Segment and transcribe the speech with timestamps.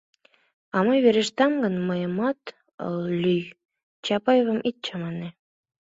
[0.75, 2.39] —А мый верештам гын, мыйымат
[3.21, 3.41] лӱй,
[4.05, 5.29] Чапаевым ит чамане.